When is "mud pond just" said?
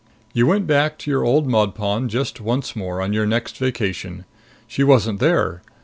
1.45-2.41